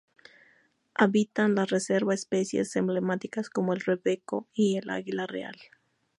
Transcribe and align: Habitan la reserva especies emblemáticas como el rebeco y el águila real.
Habitan 0.95 1.53
la 1.53 1.65
reserva 1.65 2.15
especies 2.15 2.75
emblemáticas 2.75 3.51
como 3.51 3.71
el 3.73 3.81
rebeco 3.81 4.47
y 4.51 4.77
el 4.77 4.89
águila 4.89 5.27
real. 5.27 5.55